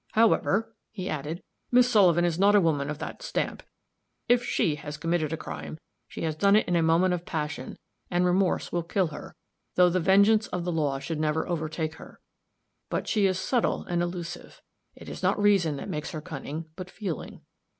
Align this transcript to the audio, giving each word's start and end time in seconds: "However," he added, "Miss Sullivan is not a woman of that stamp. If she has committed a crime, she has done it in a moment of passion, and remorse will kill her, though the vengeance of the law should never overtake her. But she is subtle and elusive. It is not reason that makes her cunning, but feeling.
"However," 0.13 0.73
he 0.89 1.07
added, 1.07 1.43
"Miss 1.71 1.87
Sullivan 1.87 2.25
is 2.25 2.39
not 2.39 2.55
a 2.55 2.59
woman 2.59 2.89
of 2.89 2.97
that 2.97 3.21
stamp. 3.21 3.61
If 4.27 4.43
she 4.43 4.73
has 4.77 4.97
committed 4.97 5.31
a 5.31 5.37
crime, 5.37 5.77
she 6.07 6.23
has 6.23 6.35
done 6.35 6.55
it 6.55 6.67
in 6.67 6.75
a 6.75 6.81
moment 6.81 7.13
of 7.13 7.23
passion, 7.23 7.77
and 8.09 8.25
remorse 8.25 8.71
will 8.71 8.81
kill 8.81 9.09
her, 9.09 9.35
though 9.75 9.91
the 9.91 9.99
vengeance 9.99 10.47
of 10.47 10.63
the 10.65 10.71
law 10.71 10.97
should 10.97 11.19
never 11.19 11.47
overtake 11.47 11.97
her. 11.97 12.19
But 12.89 13.07
she 13.07 13.27
is 13.27 13.37
subtle 13.37 13.83
and 13.83 14.01
elusive. 14.01 14.59
It 14.95 15.07
is 15.07 15.21
not 15.21 15.39
reason 15.39 15.75
that 15.75 15.87
makes 15.87 16.09
her 16.13 16.21
cunning, 16.21 16.65
but 16.75 16.89
feeling. 16.89 17.41